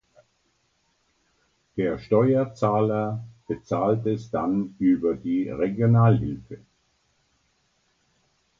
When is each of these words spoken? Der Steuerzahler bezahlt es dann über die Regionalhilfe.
Der 1.77 1.99
Steuerzahler 1.99 3.23
bezahlt 3.47 4.03
es 4.07 4.31
dann 4.31 4.75
über 4.79 5.13
die 5.13 5.47
Regionalhilfe. 5.47 6.57